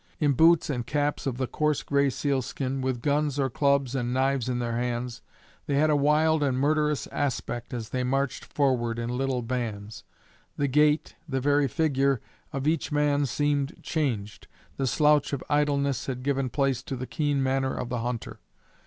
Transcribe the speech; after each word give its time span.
In 0.19 0.31
boots 0.33 0.67
and 0.67 0.83
caps 0.87 1.27
of 1.27 1.37
the 1.37 1.45
coarse 1.45 1.83
gray 1.83 2.09
seal 2.09 2.41
skin, 2.41 2.81
with 2.81 3.03
guns 3.03 3.37
or 3.37 3.51
clubs 3.51 3.93
and 3.93 4.11
knives 4.11 4.49
in 4.49 4.57
their 4.57 4.75
hands, 4.75 5.21
they 5.67 5.75
had 5.75 5.91
a 5.91 5.95
wild 5.95 6.41
and 6.41 6.57
murderous 6.57 7.05
aspect 7.11 7.71
as 7.71 7.89
they 7.89 8.03
marched 8.03 8.43
forward 8.43 8.97
in 8.97 9.15
little 9.15 9.43
bands. 9.43 10.03
The 10.57 10.67
gait, 10.67 11.13
the 11.29 11.39
very 11.39 11.67
figure, 11.67 12.19
of 12.51 12.65
each 12.67 12.91
man 12.91 13.27
seemed 13.27 13.75
changed; 13.83 14.47
the 14.75 14.87
slouch 14.87 15.33
of 15.33 15.43
idleness 15.51 16.07
had 16.07 16.23
given 16.23 16.49
place 16.49 16.81
to 16.81 16.95
the 16.95 17.05
keen 17.05 17.43
manner 17.43 17.75
of 17.75 17.89
the 17.89 17.99
hunter. 17.99 18.39